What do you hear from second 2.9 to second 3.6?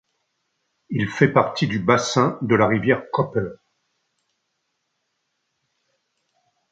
Copper.